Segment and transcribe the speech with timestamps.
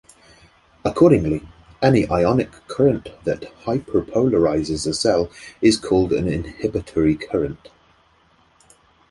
[0.83, 1.47] Accordingly,
[1.79, 5.29] any ionic current that hyperpolarizes a cell
[5.61, 7.69] is called an inhibitory current.